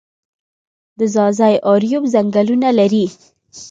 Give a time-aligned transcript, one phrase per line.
[0.97, 3.05] د ځاځي اریوب ځنګلونه لري